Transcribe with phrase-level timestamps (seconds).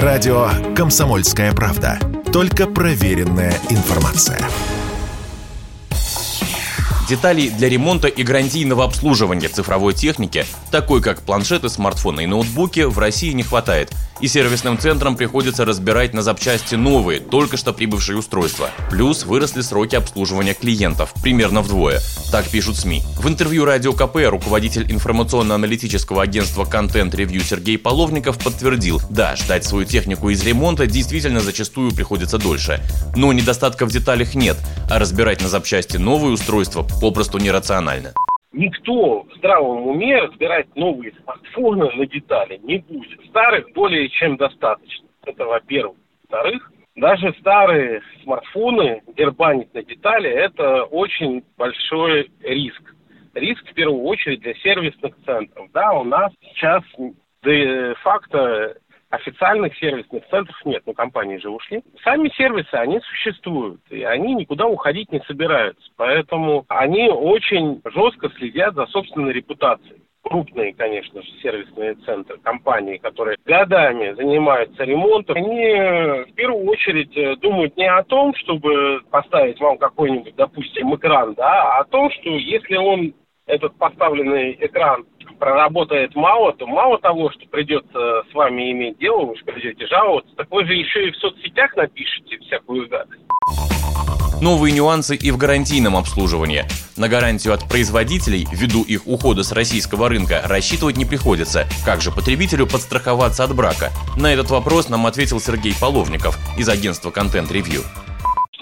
[0.00, 1.98] Радио «Комсомольская правда».
[2.32, 4.40] Только проверенная информация.
[7.10, 12.98] Деталей для ремонта и гарантийного обслуживания цифровой техники, такой как планшеты, смартфоны и ноутбуки, в
[12.98, 18.70] России не хватает– и сервисным центрам приходится разбирать на запчасти новые, только что прибывшие устройства.
[18.88, 22.00] Плюс выросли сроки обслуживания клиентов, примерно вдвое.
[22.30, 23.02] Так пишут СМИ.
[23.18, 29.84] В интервью Радио КП руководитель информационно-аналитического агентства Content Review Сергей Половников подтвердил, да, ждать свою
[29.84, 32.80] технику из ремонта действительно зачастую приходится дольше.
[33.16, 34.56] Но недостатков в деталях нет,
[34.88, 38.14] а разбирать на запчасти новые устройства попросту нерационально
[38.52, 43.24] никто в здравом уме разбирать новые смартфоны на детали не будет.
[43.26, 45.08] Старых более чем достаточно.
[45.24, 45.96] Это во-первых.
[46.28, 52.82] Во-вторых, даже старые смартфоны дербанить на детали– это очень большой риск.
[53.34, 55.70] Риск в первую очередь для сервисных центров.
[55.72, 56.82] Да, у нас сейчас
[57.42, 58.76] де-факто
[59.42, 61.82] официальных сервисных центров нет, но компании же ушли.
[62.04, 65.82] Сами сервисы, они существуют, и они никуда уходить не собираются.
[65.96, 73.36] Поэтому они очень жестко следят за собственной репутацией крупные, конечно же, сервисные центры, компании, которые
[73.44, 79.78] годами занимаются ремонтом, они в первую очередь э, думают не о том, чтобы поставить вам
[79.78, 83.14] какой-нибудь, допустим, экран, да, а о том, что если он,
[83.46, 85.04] этот поставленный экран,
[85.38, 90.34] проработает мало, то мало того, что придется с вами иметь дело, вы же придете жаловаться,
[90.36, 93.22] так вы же еще и в соцсетях напишите всякую гадость.
[94.42, 96.64] Новые нюансы и в гарантийном обслуживании.
[96.96, 101.66] На гарантию от производителей, ввиду их ухода с российского рынка, рассчитывать не приходится.
[101.84, 103.90] Как же потребителю подстраховаться от брака?
[104.16, 107.84] На этот вопрос нам ответил Сергей Половников из агентства Content Review.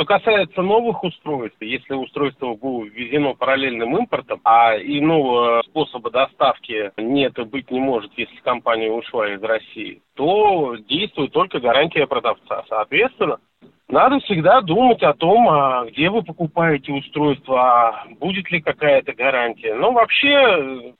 [0.00, 7.44] Что касается новых устройств, если устройство ввезено параллельным импортом, а иного способа доставки нет и
[7.44, 12.64] быть не может, если компания ушла из России, то действует только гарантия продавца.
[12.70, 13.40] Соответственно,
[13.88, 19.74] надо всегда думать о том, а где вы покупаете устройство, а будет ли какая-то гарантия.
[19.74, 20.94] Но вообще,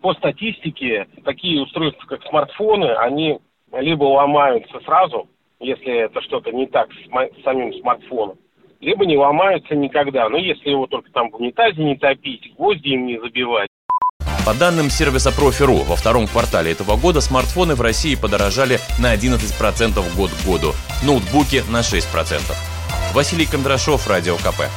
[0.00, 3.38] по статистике, такие устройства, как смартфоны, они
[3.78, 5.28] либо ломаются сразу,
[5.60, 8.38] если это что-то не так с самим смартфоном,
[8.86, 10.28] либо не ломаются никогда.
[10.28, 13.68] Но если его только там в унитазе не топить, гвозди им не забивать.
[14.46, 20.16] По данным сервиса Профи.ру, во втором квартале этого года смартфоны в России подорожали на 11%
[20.16, 20.72] год к году,
[21.04, 22.40] ноутбуки на 6%.
[23.12, 24.70] Василий Кондрашов, Радио КП.